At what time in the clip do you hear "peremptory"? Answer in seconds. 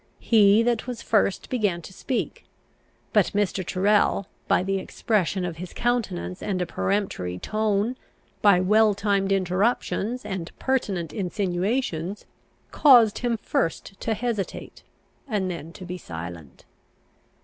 6.65-7.37